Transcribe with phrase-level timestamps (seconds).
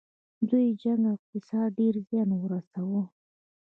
[0.49, 3.03] دې جنګ اقتصاد ته ډیر زیان ورساوه.